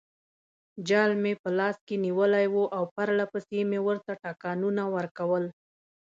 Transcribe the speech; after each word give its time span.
جال 0.87 1.11
مې 1.21 1.33
په 1.41 1.49
لاس 1.59 1.77
کې 1.87 1.95
نیولی 2.05 2.45
وو 2.53 2.63
او 2.77 2.83
پرلپسې 2.95 3.59
مې 3.69 3.79
ورته 3.87 4.11
ټکانونه 4.23 4.83
ورکول. 4.95 5.43